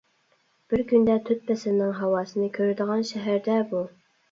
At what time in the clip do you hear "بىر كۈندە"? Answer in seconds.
0.71-1.17